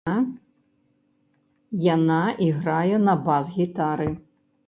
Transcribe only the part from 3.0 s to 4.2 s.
на бас-гітары.